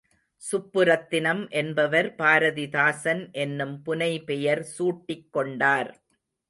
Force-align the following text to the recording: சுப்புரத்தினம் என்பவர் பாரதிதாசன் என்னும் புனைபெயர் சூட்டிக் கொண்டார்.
சுப்புரத்தினம் 0.43 1.43
என்பவர் 1.51 2.09
பாரதிதாசன் 2.17 3.23
என்னும் 3.43 3.75
புனைபெயர் 3.83 4.63
சூட்டிக் 4.75 5.29
கொண்டார். 5.33 5.91